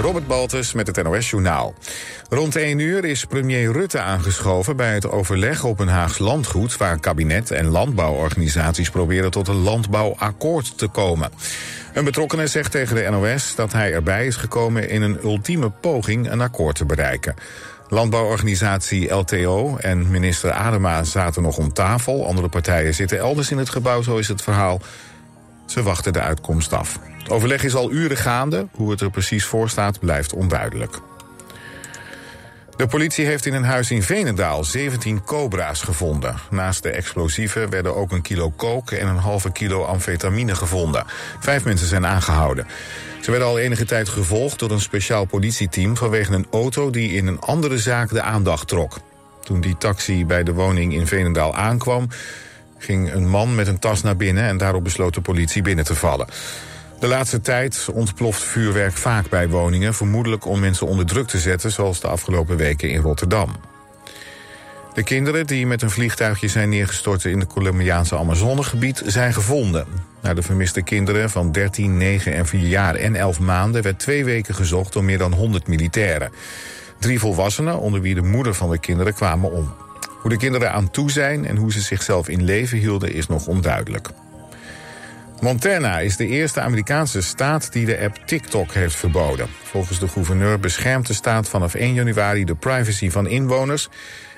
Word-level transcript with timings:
Robert 0.00 0.26
Baltus 0.26 0.72
met 0.72 0.86
het 0.86 1.02
NOS-journaal. 1.02 1.74
Rond 2.30 2.56
1 2.56 2.78
uur 2.78 3.04
is 3.04 3.24
premier 3.24 3.72
Rutte 3.72 4.00
aangeschoven 4.00 4.76
bij 4.76 4.94
het 4.94 5.10
overleg 5.10 5.64
op 5.64 5.80
een 5.80 5.88
Haags 5.88 6.18
landgoed... 6.18 6.76
waar 6.76 6.98
kabinet 7.00 7.50
en 7.50 7.66
landbouworganisaties 7.66 8.90
proberen 8.90 9.30
tot 9.30 9.48
een 9.48 9.62
landbouwakkoord 9.62 10.78
te 10.78 10.86
komen. 10.88 11.30
Een 11.92 12.04
betrokkene 12.04 12.46
zegt 12.46 12.70
tegen 12.70 12.96
de 12.96 13.08
NOS 13.10 13.54
dat 13.54 13.72
hij 13.72 13.92
erbij 13.92 14.26
is 14.26 14.36
gekomen... 14.36 14.88
in 14.88 15.02
een 15.02 15.18
ultieme 15.22 15.70
poging 15.70 16.30
een 16.30 16.40
akkoord 16.40 16.76
te 16.76 16.84
bereiken. 16.84 17.34
Landbouworganisatie 17.88 19.14
LTO 19.14 19.76
en 19.76 20.10
minister 20.10 20.52
Adema 20.52 21.04
zaten 21.04 21.42
nog 21.42 21.56
om 21.58 21.72
tafel. 21.72 22.26
Andere 22.26 22.48
partijen 22.48 22.94
zitten 22.94 23.18
elders 23.18 23.50
in 23.50 23.58
het 23.58 23.68
gebouw, 23.70 24.02
zo 24.02 24.16
is 24.16 24.28
het 24.28 24.42
verhaal. 24.42 24.80
Ze 25.66 25.82
wachten 25.82 26.12
de 26.12 26.20
uitkomst 26.20 26.72
af 26.72 26.98
overleg 27.28 27.64
is 27.64 27.74
al 27.74 27.90
uren 27.92 28.16
gaande. 28.16 28.68
Hoe 28.72 28.90
het 28.90 29.00
er 29.00 29.10
precies 29.10 29.44
voor 29.44 29.68
staat 29.68 29.98
blijft 29.98 30.32
onduidelijk. 30.34 30.98
De 32.76 32.86
politie 32.86 33.26
heeft 33.26 33.46
in 33.46 33.54
een 33.54 33.64
huis 33.64 33.90
in 33.90 34.02
Venendaal 34.02 34.64
17 34.64 35.22
cobra's 35.24 35.82
gevonden. 35.82 36.34
Naast 36.50 36.82
de 36.82 36.90
explosieven 36.90 37.70
werden 37.70 37.96
ook 37.96 38.12
een 38.12 38.22
kilo 38.22 38.50
kook 38.50 38.90
en 38.90 39.06
een 39.08 39.16
halve 39.16 39.52
kilo 39.52 39.82
amfetamine 39.84 40.54
gevonden. 40.54 41.04
Vijf 41.40 41.64
mensen 41.64 41.86
zijn 41.86 42.06
aangehouden. 42.06 42.66
Ze 43.20 43.30
werden 43.30 43.48
al 43.48 43.58
enige 43.58 43.84
tijd 43.84 44.08
gevolgd 44.08 44.58
door 44.58 44.70
een 44.70 44.80
speciaal 44.80 45.24
politieteam 45.24 45.96
vanwege 45.96 46.32
een 46.34 46.46
auto 46.50 46.90
die 46.90 47.10
in 47.12 47.26
een 47.26 47.40
andere 47.40 47.78
zaak 47.78 48.10
de 48.10 48.22
aandacht 48.22 48.68
trok. 48.68 49.00
Toen 49.44 49.60
die 49.60 49.76
taxi 49.78 50.26
bij 50.26 50.42
de 50.42 50.52
woning 50.52 50.94
in 50.94 51.06
Venendaal 51.06 51.54
aankwam, 51.54 52.08
ging 52.78 53.12
een 53.12 53.28
man 53.28 53.54
met 53.54 53.66
een 53.66 53.78
tas 53.78 54.02
naar 54.02 54.16
binnen 54.16 54.42
en 54.44 54.56
daarop 54.56 54.84
besloot 54.84 55.14
de 55.14 55.20
politie 55.20 55.62
binnen 55.62 55.84
te 55.84 55.94
vallen. 55.94 56.26
De 56.98 57.06
laatste 57.06 57.40
tijd 57.40 57.88
ontploft 57.94 58.42
vuurwerk 58.42 58.92
vaak 58.92 59.28
bij 59.28 59.48
woningen, 59.48 59.94
vermoedelijk 59.94 60.44
om 60.44 60.60
mensen 60.60 60.86
onder 60.86 61.06
druk 61.06 61.26
te 61.26 61.38
zetten, 61.38 61.70
zoals 61.70 62.00
de 62.00 62.06
afgelopen 62.08 62.56
weken 62.56 62.90
in 62.90 63.00
Rotterdam. 63.00 63.48
De 64.94 65.02
kinderen 65.02 65.46
die 65.46 65.66
met 65.66 65.82
een 65.82 65.90
vliegtuigje 65.90 66.48
zijn 66.48 66.68
neergestort 66.68 67.24
in 67.24 67.38
het 67.40 67.48
Colombiaanse 67.52 68.18
Amazonegebied 68.18 69.02
zijn 69.06 69.32
gevonden. 69.32 69.86
Naar 70.22 70.34
de 70.34 70.42
vermiste 70.42 70.82
kinderen 70.82 71.30
van 71.30 71.52
13, 71.52 71.96
9 71.96 72.32
en 72.34 72.46
4 72.46 72.60
jaar 72.68 72.94
en 72.94 73.16
11 73.16 73.40
maanden 73.40 73.82
werd 73.82 73.98
twee 73.98 74.24
weken 74.24 74.54
gezocht 74.54 74.92
door 74.92 75.04
meer 75.04 75.18
dan 75.18 75.32
100 75.32 75.68
militairen. 75.68 76.32
Drie 76.98 77.18
volwassenen, 77.18 77.78
onder 77.80 78.00
wie 78.00 78.14
de 78.14 78.22
moeder 78.22 78.54
van 78.54 78.70
de 78.70 78.78
kinderen, 78.78 79.14
kwamen 79.14 79.52
om. 79.52 79.74
Hoe 80.20 80.30
de 80.30 80.36
kinderen 80.36 80.72
aan 80.72 80.90
toe 80.90 81.10
zijn 81.10 81.46
en 81.46 81.56
hoe 81.56 81.72
ze 81.72 81.80
zichzelf 81.80 82.28
in 82.28 82.44
leven 82.44 82.78
hielden 82.78 83.12
is 83.12 83.26
nog 83.26 83.46
onduidelijk. 83.46 84.08
Montana 85.40 85.98
is 86.00 86.16
de 86.16 86.26
eerste 86.26 86.60
Amerikaanse 86.60 87.20
staat 87.20 87.72
die 87.72 87.86
de 87.86 87.98
app 88.00 88.16
TikTok 88.26 88.72
heeft 88.72 88.94
verboden. 88.94 89.48
Volgens 89.62 89.98
de 89.98 90.08
gouverneur 90.08 90.60
beschermt 90.60 91.06
de 91.06 91.12
staat 91.14 91.48
vanaf 91.48 91.74
1 91.74 91.94
januari 91.94 92.44
de 92.44 92.54
privacy 92.54 93.10
van 93.10 93.26
inwoners 93.26 93.88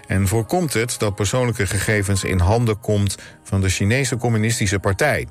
en 0.07 0.29
voorkomt 0.29 0.73
het 0.73 0.95
dat 0.99 1.15
persoonlijke 1.15 1.67
gegevens 1.67 2.25
in 2.25 2.39
handen 2.39 2.81
komt 2.81 3.17
van 3.43 3.61
de 3.61 3.69
Chinese 3.69 4.17
Communistische 4.17 4.79
Partij. 4.79 5.27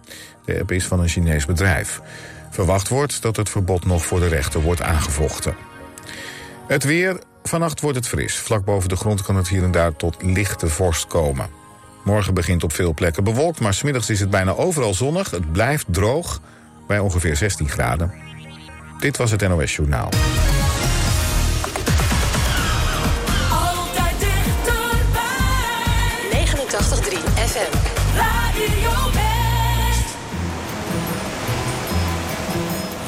De 0.45 0.59
app 0.59 0.71
is 0.71 0.85
van 0.85 0.99
een 0.99 1.07
Chinees 1.09 1.45
bedrijf. 1.45 2.01
Verwacht 2.51 2.87
wordt 2.87 3.21
dat 3.21 3.35
het 3.35 3.49
verbod 3.49 3.85
nog 3.85 4.05
voor 4.05 4.19
de 4.19 4.27
rechter 4.27 4.61
wordt 4.61 4.81
aangevochten. 4.81 5.55
Het 6.67 6.83
weer. 6.83 7.19
Vannacht 7.43 7.81
wordt 7.81 7.97
het 7.97 8.07
fris. 8.07 8.35
Vlak 8.37 8.65
boven 8.65 8.89
de 8.89 8.95
grond 8.95 9.21
kan 9.21 9.35
het 9.35 9.47
hier 9.47 9.63
en 9.63 9.71
daar 9.71 9.95
tot 9.95 10.23
lichte 10.23 10.67
vorst 10.67 11.07
komen. 11.07 11.49
Morgen 12.03 12.33
begint 12.33 12.63
op 12.63 12.73
veel 12.73 12.93
plekken 12.93 13.23
bewolkt, 13.23 13.59
maar 13.59 13.73
smiddags 13.73 14.09
is 14.09 14.19
het 14.19 14.29
bijna 14.29 14.51
overal 14.53 14.93
zonnig. 14.93 15.29
Het 15.31 15.51
blijft 15.51 15.85
droog 15.87 16.41
bij 16.87 16.99
ongeveer 16.99 17.35
16 17.35 17.69
graden. 17.69 18.13
Dit 18.99 19.17
was 19.17 19.31
het 19.31 19.47
NOS 19.47 19.75
Journaal. 19.75 20.09
89-3 20.11 20.13
FM. 27.35 27.71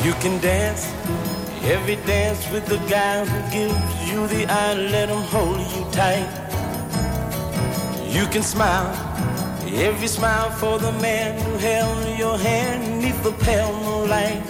You 0.04 0.14
can 0.20 0.40
dance. 0.42 0.86
Every 1.64 1.98
dance 2.06 2.50
with 2.52 2.66
the 2.66 2.80
guy 2.88 3.24
who 3.26 3.40
gives 3.52 4.10
you 4.12 4.28
the 4.28 4.46
eye. 4.48 4.76
Let 4.90 5.10
him 5.10 5.22
hold 5.32 5.72
you 5.72 5.86
tight. 5.90 6.51
You 8.12 8.26
can 8.28 8.44
smile, 8.44 8.92
every 9.80 10.10
smile 10.10 10.52
for 10.52 10.78
the 10.78 10.92
man 11.02 11.40
who 11.42 11.58
held 11.58 12.20
your 12.20 12.38
hand 12.38 13.00
neath 13.02 13.24
the 13.24 13.32
pale 13.32 13.72
moonlight. 13.86 14.44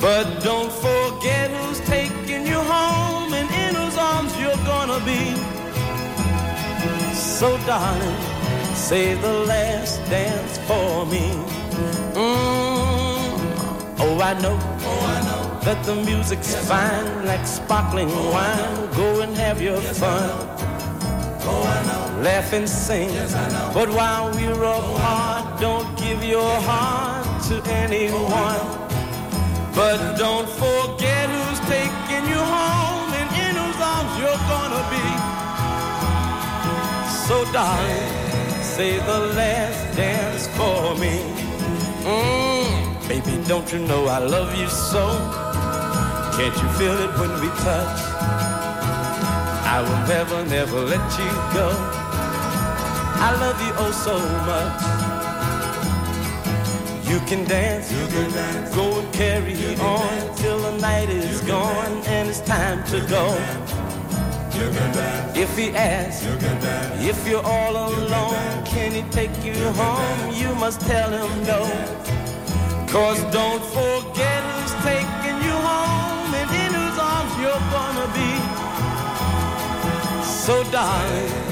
But 0.00 0.40
don't 0.42 0.72
forget 0.72 1.50
who's 1.50 1.80
taking 1.80 2.46
you 2.46 2.58
home 2.58 3.34
and 3.34 3.48
in 3.64 3.74
whose 3.78 3.98
arms 3.98 4.32
you're 4.40 4.56
gonna 4.64 4.96
be. 5.04 5.34
So, 7.12 7.58
darling, 7.66 8.16
say 8.74 9.12
the 9.12 9.32
last 9.50 9.98
dance 10.08 10.56
for 10.66 11.04
me. 11.04 11.28
Mm. 12.16 12.22
Oh, 14.00 14.14
I 14.22 14.32
know. 14.40 14.56
Oh, 14.88 15.06
I 15.16 15.18
know. 15.28 15.44
That 15.66 15.82
the 15.84 15.96
music's 15.96 16.50
yes, 16.52 16.66
fine, 16.66 17.26
like 17.26 17.46
sparkling 17.46 18.08
oh, 18.10 18.32
wine. 18.32 18.88
Go 18.96 19.20
and 19.20 19.36
have 19.36 19.60
your 19.60 19.76
yes, 19.82 19.98
fun. 19.98 20.24
I 20.32 21.40
oh, 21.44 21.68
I 21.76 21.86
know 21.88 22.03
laugh 22.24 22.52
and 22.54 22.66
sing. 22.66 23.10
Yes, 23.10 23.34
but 23.74 23.88
while 23.90 24.30
we're 24.36 24.54
apart, 24.76 25.60
don't 25.60 25.90
give 25.98 26.24
your 26.24 26.54
heart 26.70 27.26
to 27.48 27.56
anyone. 27.84 28.64
But 29.80 29.98
don't 30.24 30.48
forget 30.48 31.24
who's 31.36 31.60
taking 31.76 32.24
you 32.32 32.40
home 32.56 33.10
and 33.20 33.28
in 33.44 33.52
whose 33.60 33.80
arms 33.92 34.12
you're 34.20 34.42
gonna 34.52 34.84
be. 34.96 35.04
So, 37.28 37.36
darling, 37.56 38.10
say 38.74 38.92
the 39.12 39.20
last 39.40 39.78
dance 39.94 40.44
for 40.58 40.80
me. 41.04 41.14
Mm, 42.08 42.74
baby, 43.10 43.34
don't 43.50 43.68
you 43.72 43.80
know 43.90 44.00
I 44.18 44.20
love 44.36 44.50
you 44.60 44.68
so? 44.90 45.04
Can't 46.38 46.56
you 46.62 46.68
feel 46.78 46.96
it 47.06 47.12
when 47.20 47.32
we 47.42 47.48
touch? 47.68 47.98
I 49.74 49.76
will 49.86 50.02
never, 50.14 50.38
never 50.56 50.78
let 50.92 51.06
you 51.18 51.30
go. 51.60 51.68
I 53.26 53.30
love 53.46 53.58
you 53.66 53.72
oh 53.84 53.92
so 54.08 54.16
much. 54.52 54.80
You 57.10 57.18
can 57.30 57.48
dance, 57.48 57.90
you 57.90 58.04
can 58.14 58.30
dance. 58.32 58.74
go 58.76 59.00
and 59.00 59.10
carry 59.14 59.54
on 59.76 60.10
dance. 60.10 60.40
till 60.42 60.58
the 60.58 60.76
night 60.78 61.08
is 61.08 61.40
gone 61.40 61.74
dance. 62.02 62.06
and 62.08 62.28
it's 62.28 62.42
time 62.42 62.84
to 62.92 62.98
go. 63.14 63.24
If 65.42 65.56
he 65.56 65.68
asks, 65.74 66.22
you 66.26 66.34
if 67.10 67.26
you're 67.26 67.46
all 67.56 67.74
alone, 67.74 68.36
you 68.58 68.62
can, 68.66 68.92
can 68.92 68.92
he 68.98 69.02
take 69.10 69.34
you, 69.42 69.54
you 69.54 69.72
home? 69.72 70.34
You 70.42 70.54
must 70.56 70.82
tell 70.82 71.10
him 71.18 71.30
no. 71.52 71.60
Cause 72.92 73.20
don't 73.38 73.64
forget 73.80 74.38
who's 74.50 74.74
taking 74.90 75.36
you 75.46 75.56
home 75.70 76.28
and 76.40 76.48
in 76.62 76.70
whose 76.78 76.98
arms 76.98 77.34
you're 77.40 77.64
gonna 77.72 78.08
be. 78.20 78.30
So 80.44 80.62
darling 80.70 81.43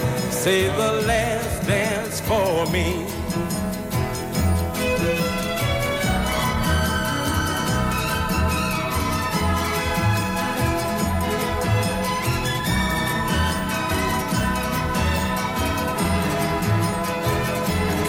say 0.51 0.65
the 0.67 0.93
last 1.07 1.65
dance 1.69 2.19
for 2.21 2.67
me. 2.75 2.89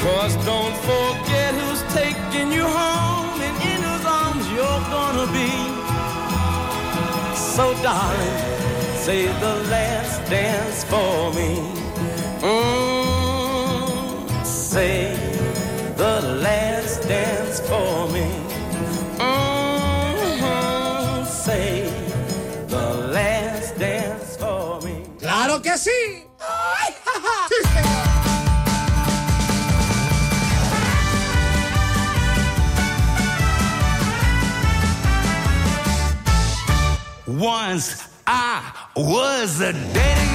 Cause 0.02 0.36
don't 0.44 0.76
forget 0.90 1.54
who's 1.54 1.84
taking 1.94 2.52
you 2.52 2.66
home 2.68 3.40
and 3.48 3.56
in 3.70 3.80
whose 3.88 4.06
arms 4.06 4.46
you're 4.56 4.84
gonna 4.96 5.28
be. 5.38 5.52
So 7.56 7.66
darling, 7.84 8.42
say 9.06 9.28
the 9.40 9.56
last 9.69 10.28
dance 10.31 10.84
for 10.86 11.31
me. 11.40 11.82
Mm, 12.44 14.45
say 14.45 15.16
the 15.95 16.19
last 16.44 17.07
dance 17.07 17.62
for 17.69 18.07
me. 18.12 18.25
Mm-hmm, 19.18 21.24
say 21.24 21.84
the 22.68 22.86
last 23.16 23.80
dance 23.80 24.36
for 24.36 24.81
me. 24.84 25.06
¡Claro 25.22 25.62
que 25.62 25.78
sí! 25.78 26.28
Once 37.25 38.06
I 38.28 38.62
was 38.98 39.62
a 39.62 39.72
daddy. 39.72 40.32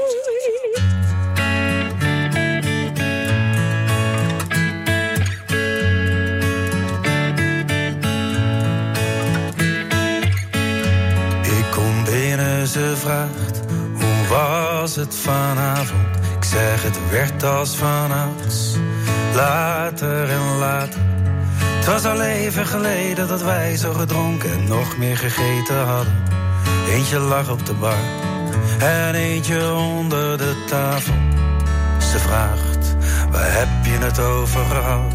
gevraagd, 13.01 13.59
hoe 13.93 14.27
was 14.37 14.95
het 14.95 15.15
vanavond? 15.15 16.07
Ik 16.37 16.43
zeg 16.43 16.83
het 16.83 16.97
werd 17.09 17.43
als 17.43 17.75
vanavond. 17.75 18.79
later 19.35 20.29
en 20.29 20.57
later. 20.57 20.99
Het 21.63 21.85
was 21.85 22.05
al 22.05 22.21
even 22.21 22.65
geleden 22.65 23.27
dat 23.27 23.41
wij 23.43 23.75
zo 23.77 23.93
gedronken 23.93 24.51
en 24.51 24.67
nog 24.67 24.97
meer 24.97 25.17
gegeten 25.17 25.79
hadden. 25.85 26.13
Eentje 26.89 27.19
lag 27.19 27.49
op 27.51 27.65
de 27.65 27.73
bar 27.73 28.03
en 28.79 29.15
eentje 29.15 29.73
onder 29.73 30.37
de 30.37 30.63
tafel. 30.69 31.13
Ze 32.11 32.19
vraagt, 32.19 32.95
waar 33.31 33.53
heb 33.53 33.69
je 33.85 34.05
het 34.05 34.19
over 34.19 34.65
gehad? 34.65 35.13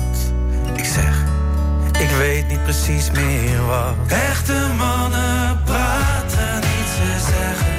Ik 0.74 0.84
zeg, 0.84 1.16
ik 2.00 2.10
weet 2.16 2.48
niet 2.48 2.62
precies 2.62 3.10
meer 3.10 3.66
wat. 3.66 3.94
Echte 4.18 4.52
mannen 4.76 5.62
praten 5.64 6.54
niet, 6.60 6.88
ze 6.96 7.24
zeggen. 7.26 7.75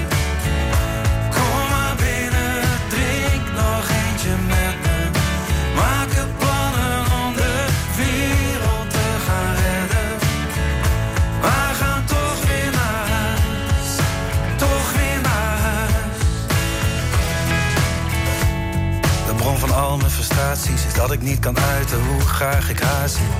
dat 21.08 21.16
ik 21.16 21.22
niet 21.22 21.40
kan 21.40 21.58
uiten 21.60 21.98
hoe 22.12 22.22
graag 22.22 22.70
ik 22.70 22.80
haar 22.80 23.10
zie. 23.10 23.32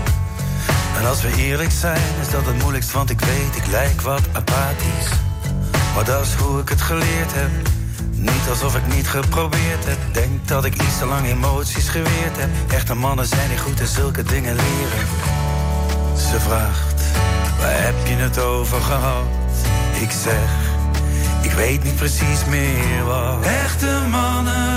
En 0.98 1.06
als 1.06 1.22
we 1.22 1.36
eerlijk 1.36 1.72
zijn, 1.72 2.02
is 2.22 2.30
dat 2.32 2.46
het 2.46 2.60
moeilijkst, 2.62 2.92
want 2.92 3.10
ik 3.10 3.20
weet, 3.20 3.56
ik 3.56 3.66
lijk 3.68 4.02
wat 4.02 4.22
apathisch. 4.32 5.10
Maar 5.96 6.06
dat 6.06 6.26
is 6.26 6.34
hoe 6.34 6.60
ik 6.62 6.70
het 6.70 6.82
geleerd 6.82 7.32
heb. 7.34 7.50
Niet 8.12 8.50
alsof 8.50 8.76
ik 8.76 8.96
niet 8.96 9.08
geprobeerd 9.08 9.86
heb. 9.86 9.98
Denk 10.12 10.48
dat 10.48 10.66
ik 10.66 10.74
iets 10.84 10.98
te 10.98 11.06
lang 11.06 11.28
emoties 11.28 11.88
geweerd 11.90 12.38
heb. 12.38 12.50
Echte 12.72 12.94
mannen 12.94 13.26
zijn 13.28 13.50
niet 13.50 13.60
goed 13.60 13.80
in 13.80 13.88
zulke 13.88 14.24
dingen 14.24 14.56
leren. 14.56 15.08
Ze 16.30 16.40
vraagt, 16.40 17.02
waar 17.60 17.84
heb 17.84 18.08
je 18.08 18.14
het 18.16 18.40
over 18.40 18.82
gehad? 18.82 19.24
Ik 20.02 20.12
zeg, 20.24 20.50
ik 21.42 21.52
weet 21.52 21.84
niet 21.84 21.96
precies 21.96 22.46
meer 22.50 23.04
wat. 23.06 23.46
Echte 23.64 24.00
mannen 24.10 24.77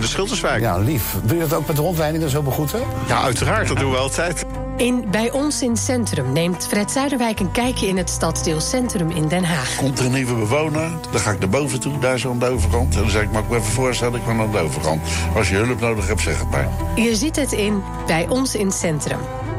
de 0.00 0.06
Schilderswijk. 0.06 0.60
Ja, 0.60 0.78
lief. 0.78 1.16
wil 1.24 1.36
je 1.36 1.46
dat 1.46 1.54
ook 1.58 1.66
met 1.66 1.76
de 1.76 1.82
rondleidingen 1.82 2.30
zo 2.30 2.42
begroeten? 2.42 2.80
Ja, 3.06 3.22
uiteraard. 3.22 3.68
Dat 3.68 3.78
doen 3.78 3.90
we 3.90 3.96
altijd. 3.96 4.44
In 4.76 5.04
Bij 5.10 5.30
ons 5.30 5.62
in 5.62 5.76
Centrum 5.76 6.32
neemt 6.32 6.66
Fred 6.66 6.90
Zuiderwijk 6.90 7.40
een 7.40 7.50
kijkje 7.50 7.86
in 7.88 7.96
het 7.96 8.10
stadsdeel 8.10 8.60
Centrum 8.60 9.10
in 9.10 9.28
Den 9.28 9.44
Haag. 9.44 9.74
Komt 9.76 9.98
er 9.98 10.04
een 10.04 10.12
nieuwe 10.12 10.34
bewoner, 10.34 10.90
dan 11.10 11.20
ga 11.20 11.30
ik 11.30 11.38
naar 11.38 11.48
boven 11.48 11.80
toe, 11.80 11.98
daar 11.98 12.18
zo 12.18 12.30
aan 12.30 12.38
de 12.38 12.46
overkant. 12.46 12.94
En 12.94 13.00
dan 13.00 13.10
zeg 13.10 13.22
ik, 13.22 13.32
mag 13.32 13.42
ik 13.42 13.48
me 13.48 13.56
even 13.56 13.72
voorstellen, 13.72 14.14
ik 14.20 14.26
ben 14.26 14.40
aan 14.40 14.50
de 14.50 14.58
overkant. 14.58 15.02
Als 15.36 15.48
je 15.48 15.56
hulp 15.56 15.80
nodig 15.80 16.06
hebt, 16.06 16.20
zeg 16.20 16.38
het 16.38 16.50
maar. 16.50 16.68
Je 16.94 17.16
ziet 17.16 17.36
het 17.36 17.52
in 17.52 17.82
Bij 18.06 18.26
ons 18.28 18.54
in 18.54 18.70
Centrum. 18.72 19.18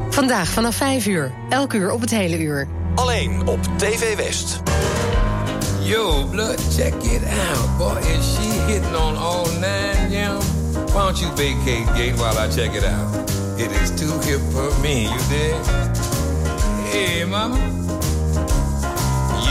Vandaag 0.09 0.47
vanaf 0.49 0.75
5 0.75 1.05
uur, 1.07 1.31
elk 1.49 1.73
uur 1.73 1.91
op 1.91 2.01
het 2.01 2.11
hele 2.11 2.39
uur. 2.39 2.67
Alleen 2.95 3.47
op 3.47 3.59
TV 3.77 4.15
West. 4.15 4.61
Yo, 5.91 6.25
blood, 6.31 6.57
check 6.71 6.93
it 6.99 7.21
out. 7.25 7.77
Boy, 7.77 7.99
is 8.15 8.23
she 8.37 8.47
hitting 8.71 8.95
on 8.95 9.13
all 9.17 9.45
nine, 9.59 10.09
yeah? 10.09 10.39
Why 10.95 11.03
don't 11.03 11.19
you 11.21 11.27
vacate 11.35 11.85
gate 11.97 12.17
while 12.17 12.37
I 12.37 12.47
check 12.49 12.73
it 12.75 12.85
out? 12.85 13.09
It 13.59 13.73
is 13.73 13.91
too 13.99 14.13
hip 14.23 14.39
for 14.55 14.71
me, 14.79 15.11
you 15.11 15.19
dig? 15.27 15.53
Hey, 16.95 17.25
mama. 17.25 17.57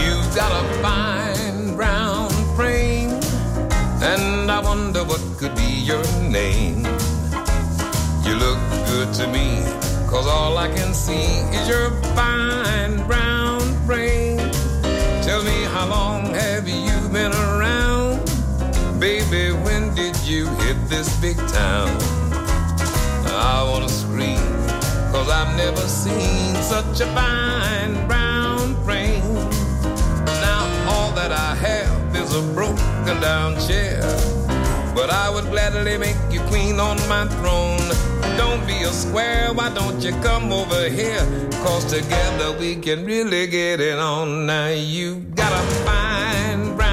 You've 0.00 0.34
got 0.34 0.50
a 0.50 0.64
fine 0.80 1.76
brown 1.76 2.30
frame, 2.56 3.10
and 4.00 4.50
I 4.50 4.60
wonder 4.60 5.04
what 5.04 5.20
could 5.36 5.54
be 5.54 5.70
your 5.90 6.02
name. 6.22 6.84
You 8.24 8.32
look 8.36 8.58
good 8.88 9.12
to 9.20 9.26
me, 9.28 9.60
cause 10.08 10.26
all 10.26 10.56
I 10.56 10.68
can 10.68 10.94
see 10.94 11.32
is 11.54 11.68
your 11.68 11.90
fine 12.16 12.96
brown 13.06 13.60
frame. 13.84 14.38
Tell 15.20 15.44
me 15.44 15.62
how 15.66 15.86
long 15.86 16.29
been 17.12 17.32
around? 17.32 18.20
Baby, 19.00 19.52
when 19.64 19.92
did 19.94 20.16
you 20.22 20.46
hit 20.62 20.76
this 20.88 21.08
big 21.20 21.36
town? 21.48 21.88
I 23.52 23.66
wanna 23.70 23.88
scream, 23.88 24.38
cause 25.10 25.28
I've 25.28 25.56
never 25.56 25.84
seen 25.88 26.54
such 26.62 27.00
a 27.00 27.06
fine 27.16 28.06
brown 28.06 28.74
frame. 28.84 29.24
Now 30.44 30.62
all 30.90 31.10
that 31.12 31.32
I 31.32 31.54
have 31.56 32.14
is 32.16 32.34
a 32.36 32.42
broken 32.54 33.16
down 33.20 33.54
chair. 33.68 34.02
But 34.94 35.10
I 35.10 35.30
would 35.30 35.50
gladly 35.50 35.98
make 35.98 36.18
you 36.30 36.40
queen 36.42 36.78
on 36.78 36.96
my 37.08 37.24
throne. 37.38 37.80
Don't 38.36 38.64
be 38.68 38.82
a 38.84 38.92
square, 38.92 39.50
why 39.52 39.70
don't 39.74 40.00
you 40.02 40.12
come 40.22 40.52
over 40.52 40.88
here? 40.88 41.24
Cause 41.64 41.84
together 41.86 42.56
we 42.60 42.76
can 42.76 43.04
really 43.04 43.46
get 43.48 43.80
it 43.80 43.98
on. 43.98 44.46
Now 44.46 44.68
you 44.68 45.16
got 45.34 45.52
a 45.52 45.66
fine 45.84 46.76
brown 46.76 46.89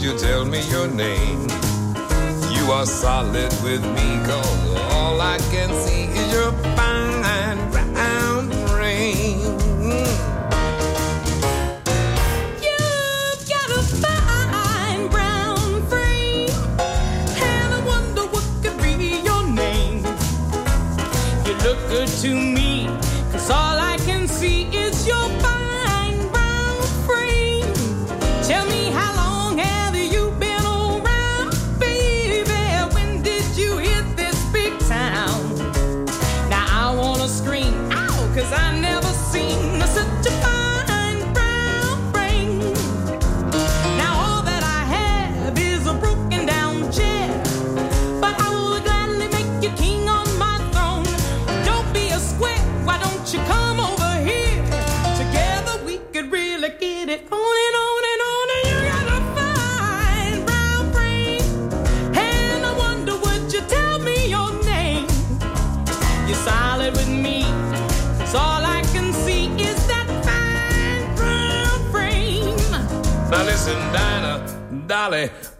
Won't 0.00 0.10
you 0.12 0.16
tell 0.28 0.44
me 0.44 0.60
your 0.70 0.86
name? 0.86 1.40
You 2.54 2.70
are 2.70 2.86
solid 2.86 3.52
with 3.64 3.82
me, 3.82 4.06
cause 4.28 4.70
all 4.94 5.20
I 5.20 5.38
can 5.50 5.70
see 5.74 6.04
is 6.04 6.32
your 6.32 6.52
fine 6.76 7.70
brown 7.72 8.48
rain. 8.78 9.40
You've 12.62 13.48
got 13.48 13.70
a 13.80 13.82
fine 14.06 15.08
brown 15.08 15.82
frame, 15.88 16.48
and 16.78 17.74
I 17.76 17.82
wonder 17.84 18.22
what 18.34 18.44
could 18.62 18.78
be 18.80 19.18
your 19.28 19.44
name. 19.48 20.04
You 21.44 21.54
look 21.66 21.78
good 21.88 22.06
to 22.22 22.34
me. 22.36 22.67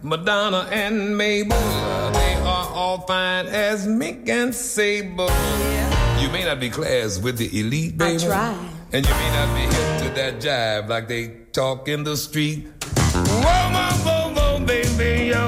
Madonna 0.09 0.67
and 0.73 1.19
Mabel, 1.19 1.61
they 2.13 2.35
are 2.37 2.67
all 2.81 3.01
fine 3.01 3.45
as 3.47 3.87
Mick 3.87 4.27
and 4.29 4.55
Sable. 4.55 5.29
You 6.23 6.29
may 6.35 6.45
not 6.49 6.59
be 6.61 6.71
class 6.71 7.19
with 7.19 7.37
the 7.37 7.49
elite, 7.61 7.99
baby. 7.99 8.25
I 8.25 8.27
try. 8.27 8.69
And 8.93 9.07
you 9.07 9.15
may 9.21 9.31
not 9.37 9.51
be 9.55 9.61
hip 9.77 9.93
to 10.03 10.09
that 10.19 10.33
jive 10.41 10.89
like 10.89 11.09
they 11.09 11.23
talk 11.53 11.89
in 11.89 12.05
the 12.05 12.17
street. 12.17 12.59
Whoa, 13.45 13.63
my 13.79 13.91
bobo, 14.07 14.65
baby, 14.65 15.27
yo. 15.29 15.45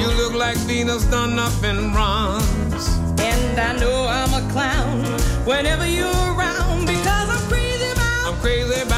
You 0.00 0.06
look 0.22 0.34
like 0.34 0.56
Venus 0.68 1.04
done 1.10 1.36
up 1.40 1.58
in 1.64 1.90
bronze. 1.90 2.86
And 3.26 3.58
I 3.68 3.72
know 3.80 4.06
I'm 4.18 4.32
a 4.38 4.42
clown 4.52 5.02
whenever 5.44 5.86
you're 5.88 6.24
around 6.36 6.86
because 6.86 7.28
I'm 7.34 7.42
crazy 7.50 7.84
about. 7.92 8.24
I'm 8.32 8.38
crazy 8.40 8.80
about 8.80 8.91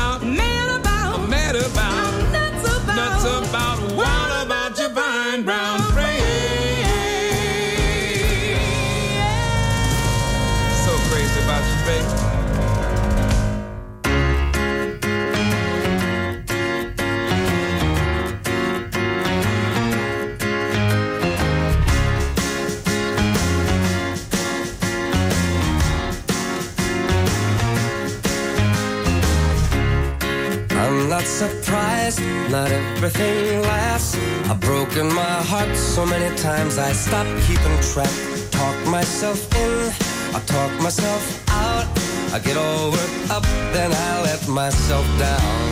not 31.25 31.31
surprised, 31.31 32.21
not 32.51 32.71
everything 32.71 33.63
lasts. 33.63 34.15
I've 34.51 34.61
broken 34.61 35.09
my 35.15 35.37
heart 35.51 35.75
so 35.77 36.05
many 36.05 36.35
times 36.37 36.77
I 36.77 36.93
stopped 36.93 37.31
keeping 37.47 37.77
track. 37.93 38.13
Talk 38.51 38.77
myself 38.87 39.41
in, 39.57 39.93
I 40.37 40.41
talk 40.47 40.71
myself 40.83 41.25
out. 41.49 41.87
I 42.35 42.39
get 42.41 42.57
all 42.59 42.91
worked 42.91 43.31
up, 43.31 43.43
then 43.73 43.91
I 43.93 44.23
let 44.23 44.47
myself 44.49 45.07
down. 45.19 45.63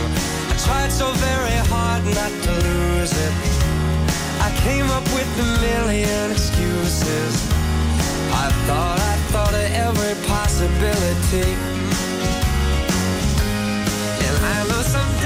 I 0.51 0.55
tried 0.65 0.91
so 0.91 1.11
very 1.29 1.57
hard 1.71 2.03
not 2.19 2.33
to 2.45 2.51
lose 2.67 3.13
it. 3.27 3.33
I 4.47 4.49
came 4.65 4.87
up 4.97 5.05
with 5.13 5.29
a 5.39 5.47
million 5.67 6.31
excuses. 6.31 7.33
I 8.43 8.47
thought 8.67 8.99
I 9.13 9.15
thought 9.31 9.53
of 9.53 9.69
every 9.87 10.15
possibility. 10.27 11.49
I 14.55 14.55
know 14.67 14.81
something 14.81 15.22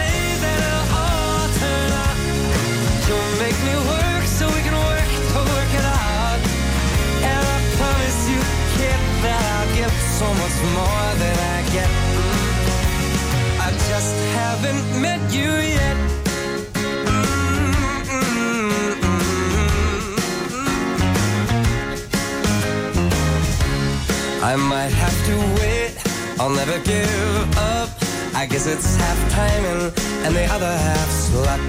it's 28.68 28.96
half 28.98 29.18
timing 29.32 29.82
and 30.26 30.36
the 30.36 30.46
other 30.56 30.74
half's 30.88 31.34
luck. 31.48 31.64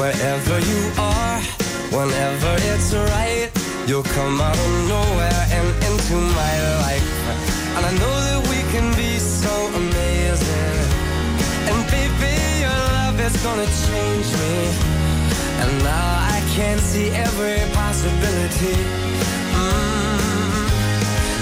Wherever 0.00 0.56
you 0.70 0.82
are, 0.98 1.40
whenever 1.96 2.52
it's 2.72 2.94
right, 3.12 3.50
you'll 3.88 4.06
come 4.16 4.40
out 4.40 4.54
of 4.56 4.70
nowhere 4.94 5.40
and 5.56 5.68
into 5.90 6.14
my 6.38 6.54
life. 6.86 7.08
And 7.76 7.82
I 7.90 7.92
know 8.00 8.14
that 8.28 8.40
we 8.52 8.58
can 8.72 8.86
be 9.02 9.18
so 9.18 9.50
amazing. 9.82 10.78
And 11.70 11.78
baby, 11.90 12.34
your 12.64 12.78
love 12.98 13.18
is 13.28 13.34
gonna 13.42 13.68
change 13.86 14.28
me. 14.40 14.56
And 15.62 15.70
now 15.82 16.10
I 16.36 16.38
can 16.54 16.78
see 16.78 17.08
every 17.26 17.58
possibility. 17.80 18.78
Mm. 19.54 20.18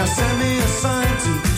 send 0.06 0.38
me 0.38 0.58
a 0.58 0.66
sign 0.68 1.18
to 1.22 1.53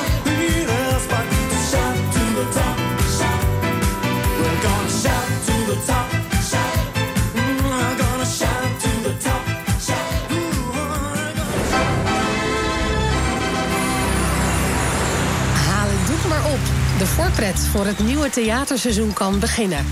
het 15.96 16.28
maar 16.30 16.46
op. 16.46 16.60
De 17.00 17.06
voorpret 17.06 17.60
voor 17.72 17.86
het 17.86 18.00
nieuwe 18.00 18.30
theaterseizoen 18.30 19.14
kan 19.14 19.40
beginnen. 19.40 19.86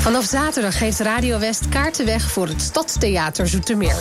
Vanaf 0.00 0.24
zaterdag 0.24 0.78
geeft 0.78 0.98
Radio 1.00 1.38
West 1.38 1.68
kaarten 1.68 2.06
weg 2.06 2.30
voor 2.30 2.46
het 2.48 2.62
Stadstheater 2.62 3.48
Zoetermeer. 3.48 3.96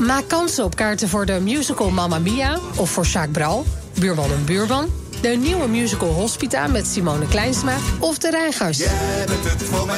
Maak 0.00 0.28
kansen 0.28 0.64
op 0.64 0.76
kaarten 0.76 1.08
voor 1.08 1.26
de 1.26 1.40
musical 1.40 1.90
Mamma 1.90 2.18
Mia 2.18 2.58
of 2.76 2.90
voor 2.90 3.04
Jacques 3.04 3.32
Bral, 3.32 3.64
Buurman 3.98 4.30
en 4.30 4.44
Buurman. 4.44 4.88
De 5.22 5.28
nieuwe 5.28 5.68
musical 5.68 6.08
Hospita 6.08 6.66
met 6.66 6.86
Simone 6.86 7.26
Kleinsma 7.28 7.76
of 7.98 8.18
De 8.18 8.30
Rijgers. 8.30 8.78
het 8.78 9.62
voor 9.62 9.86
mij, 9.86 9.96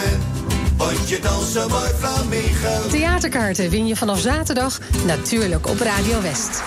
Theaterkaarten 2.91 3.71
win 3.71 3.87
je 3.87 3.97
vanaf 3.97 4.19
zaterdag 4.21 4.79
natuurlijk 5.07 5.67
op 5.69 5.81
Radio 5.81 6.23
West. 6.23 6.63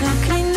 deja 0.00 0.12
caminar. 0.26 0.47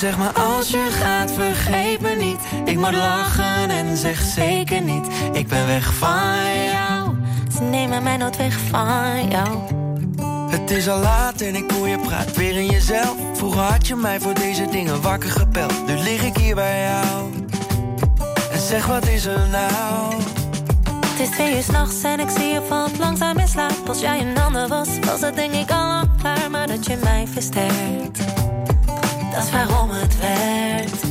zeg 0.00 0.18
maar 0.18 0.32
als 0.32 0.68
je 0.68 0.86
gaat, 0.90 1.32
vergeet 1.32 2.00
me 2.00 2.14
niet. 2.18 2.68
Ik 2.68 2.76
moet 2.76 2.92
lachen 2.94 3.70
en 3.70 3.96
zeg 3.96 4.20
zeker 4.22 4.80
niet, 4.82 5.06
ik 5.32 5.48
ben 5.48 5.66
weg 5.66 5.94
van 5.94 6.64
jou. 6.72 7.14
Ze 7.54 7.62
nemen 7.62 8.02
mij 8.02 8.16
nooit 8.16 8.36
weg 8.36 8.56
van 8.70 9.28
jou. 9.28 9.58
Het 10.50 10.70
is 10.70 10.88
al 10.88 10.98
laat 10.98 11.40
en 11.40 11.54
ik 11.54 11.70
hoor 11.70 11.88
je 11.88 11.98
praat 11.98 12.36
weer 12.36 12.56
in 12.56 12.66
jezelf. 12.66 13.14
Vroeger 13.34 13.60
had 13.60 13.86
je 13.86 13.96
mij 13.96 14.20
voor 14.20 14.34
deze 14.34 14.64
dingen 14.70 15.00
wakker 15.02 15.30
gepeld. 15.30 15.86
Nu 15.86 15.94
lig 15.94 16.24
ik 16.24 16.36
hier 16.36 16.54
bij 16.54 16.82
jou. 16.82 17.30
En 18.52 18.60
zeg 18.60 18.86
wat 18.86 19.06
is 19.06 19.24
er 19.26 19.40
nou? 19.50 20.14
Het 21.06 21.28
is 21.28 21.28
twee 21.28 21.56
uur 21.56 21.62
s'nachts 21.62 22.02
en 22.02 22.20
ik 22.20 22.30
zie 22.30 22.46
je 22.52 22.62
valt 22.68 22.98
langzaam 22.98 23.38
in 23.38 23.48
slaap. 23.48 23.88
Als 23.88 24.00
jij 24.00 24.20
een 24.20 24.38
ander 24.40 24.68
was, 24.68 24.88
was 25.06 25.20
dat 25.20 25.34
denk 25.34 25.52
ik 25.52 25.70
al 25.70 26.04
klaar. 26.20 26.50
Maar 26.50 26.66
dat 26.66 26.86
je 26.86 26.96
mij 27.02 27.26
versterkt 27.32 28.29
dat 29.40 29.50
waarom 29.50 29.90
het 29.92 30.18
werkt. 30.20 31.02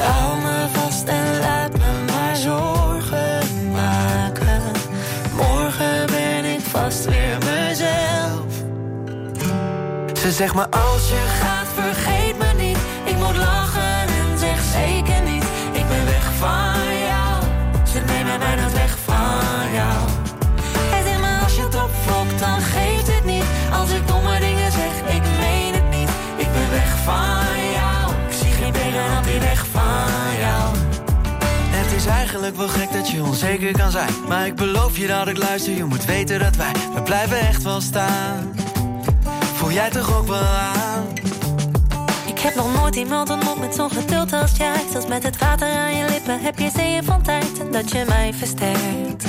Hou 0.00 0.38
me 0.40 0.66
vast 0.72 1.04
en 1.08 1.38
laat 1.38 1.72
me 1.72 2.04
maar 2.12 2.36
zorgen 2.36 3.70
maken. 3.72 4.62
Morgen 5.36 6.06
ben 6.06 6.44
ik 6.44 6.60
vast 6.60 7.04
weer 7.04 7.38
mezelf. 7.38 8.52
Ze 10.18 10.30
zegt 10.30 10.54
me 10.54 10.70
als 10.70 11.08
je 11.08 11.22
gaat. 11.40 11.61
Ik 28.28 28.34
zie 28.42 28.50
geen 28.52 28.72
dingen 28.72 29.18
op 29.18 29.24
die 29.24 29.38
weg 29.40 29.66
van 29.66 30.38
jou. 30.40 30.74
Het 31.70 31.96
is 32.00 32.06
eigenlijk 32.06 32.56
wel 32.56 32.68
gek 32.68 32.92
dat 32.92 33.10
je 33.10 33.22
onzeker 33.22 33.72
kan 33.72 33.90
zijn. 33.90 34.08
Maar 34.28 34.46
ik 34.46 34.54
beloof 34.56 34.96
je 34.96 35.06
dat 35.06 35.28
ik 35.28 35.36
luister, 35.38 35.72
je 35.74 35.84
moet 35.84 36.04
weten 36.04 36.38
dat 36.38 36.56
wij, 36.56 36.72
we 36.94 37.02
blijven 37.02 37.38
echt 37.38 37.62
wel 37.62 37.80
staan. 37.80 38.52
Voel 39.54 39.72
jij 39.72 39.90
toch 39.90 40.18
ook 40.18 40.26
wel 40.26 40.38
aan? 40.74 41.04
Ik 42.26 42.38
heb 42.40 42.54
nog 42.54 42.74
nooit 42.74 42.96
iemand 42.96 43.30
ontmoet 43.30 43.60
met 43.60 43.74
zo'n 43.74 43.90
geduld 43.90 44.32
als 44.32 44.52
jij. 44.56 44.76
Zelfs 44.92 45.06
met 45.06 45.22
het 45.22 45.38
water 45.38 45.68
aan 45.72 45.96
je 45.96 46.04
lippen 46.08 46.40
heb 46.40 46.58
je 46.58 46.70
zeeën 46.76 47.04
van 47.04 47.22
tijd 47.22 47.72
dat 47.72 47.90
je 47.90 48.04
mij 48.08 48.34
versterkt. 48.34 49.24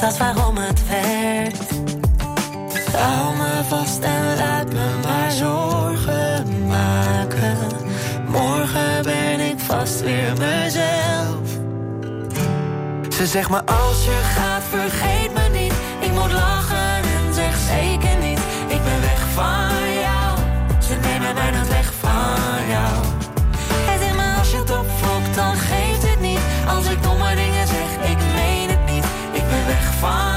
Dat 0.00 0.12
is 0.12 0.18
waarom 0.18 0.56
het 0.56 0.80
werkt. 0.88 1.73
Hou 2.96 3.34
me 3.36 3.62
vast 3.68 3.98
en 4.02 4.36
laat 4.36 4.72
me 4.72 4.86
maar 5.06 5.30
zorgen 5.32 6.66
maken. 6.66 7.56
Morgen 8.26 9.02
ben 9.02 9.40
ik 9.40 9.58
vast 9.58 10.00
weer 10.02 10.32
mezelf. 10.38 11.48
Ze 13.12 13.26
zegt 13.26 13.50
me 13.50 13.66
als 13.66 14.04
je 14.04 14.20
gaat, 14.34 14.62
vergeet 14.70 15.32
me 15.34 15.58
niet. 15.58 15.72
Ik 16.00 16.10
moet 16.12 16.32
lachen 16.32 16.78
en 17.16 17.34
zeg 17.34 17.56
zeker 17.68 18.16
niet. 18.22 18.38
Ik 18.66 18.82
ben 18.84 19.00
weg 19.00 19.20
van 19.34 19.82
jou. 20.06 20.30
Ze 20.82 20.94
nemen 21.08 21.34
mij 21.34 21.50
dan 21.52 21.68
weg 21.68 21.90
van 22.00 22.68
jou. 22.68 22.94
Het 23.68 24.00
is 24.08 24.12
me 24.14 24.34
als 24.38 24.50
je 24.50 24.56
het 24.56 24.70
opvloekt, 24.70 25.34
dan 25.34 25.54
geeft 25.56 26.02
het 26.10 26.20
niet. 26.20 26.40
Als 26.68 26.86
ik 26.86 27.02
domme 27.02 27.34
dingen 27.34 27.66
zeg, 27.66 28.10
ik 28.10 28.18
meen 28.34 28.68
het 28.68 28.84
niet. 28.94 29.04
Ik 29.32 29.42
ben 29.50 29.66
weg 29.66 29.84
van 30.00 30.33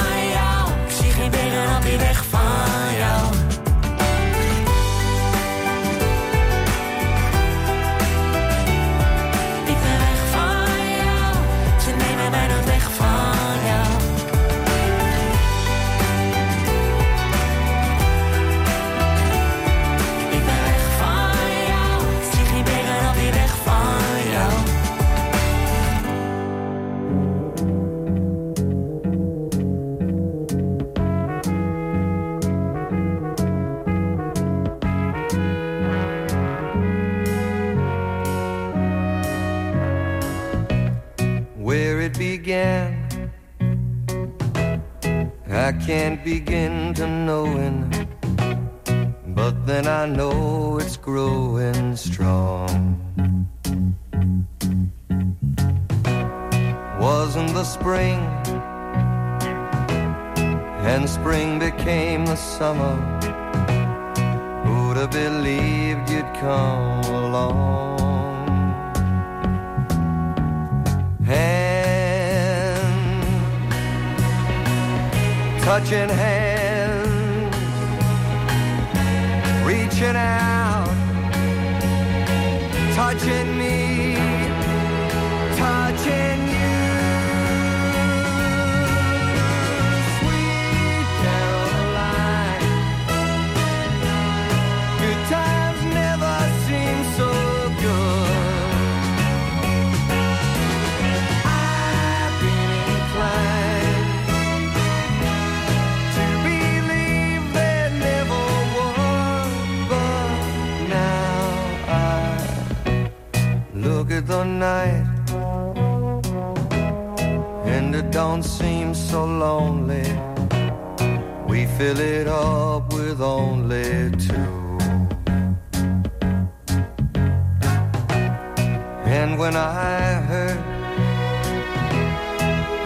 And 129.20 129.36
when 129.42 129.56
I 129.56 130.22
hurt, 130.30 130.62